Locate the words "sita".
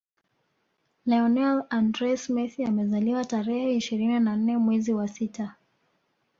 5.07-5.55